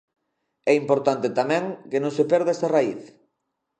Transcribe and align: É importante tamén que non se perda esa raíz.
É 0.71 0.73
importante 0.81 1.35
tamén 1.39 1.63
que 1.89 2.01
non 2.03 2.11
se 2.17 2.23
perda 2.31 2.53
esa 2.55 2.71
raíz. 2.75 3.01